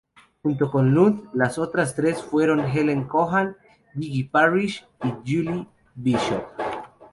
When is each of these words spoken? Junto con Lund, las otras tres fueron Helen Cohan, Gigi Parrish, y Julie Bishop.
Junto 0.41 0.71
con 0.71 0.95
Lund, 0.95 1.29
las 1.35 1.59
otras 1.59 1.93
tres 1.95 2.23
fueron 2.23 2.59
Helen 2.61 3.03
Cohan, 3.03 3.55
Gigi 3.93 4.23
Parrish, 4.23 4.83
y 5.03 5.11
Julie 5.23 5.67
Bishop. 5.93 6.43